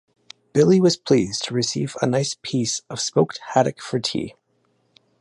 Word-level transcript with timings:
Billy 0.51 0.81
was 0.81 0.97
pleased 0.97 1.43
to 1.43 1.53
receive 1.53 1.95
a 2.01 2.07
nice 2.07 2.35
piece 2.41 2.81
of 2.89 2.99
smoked 2.99 3.39
haddock 3.53 3.79
for 3.79 3.99
tea. 3.99 4.33